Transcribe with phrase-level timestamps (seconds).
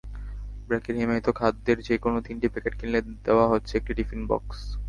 [0.67, 4.59] ব্র্যাকের হিমায়িত খাদ্যের যেকোনো তিনটি প্যাকেট কিনলে দেওয়া হচ্ছে একটি টিফিন বক্স।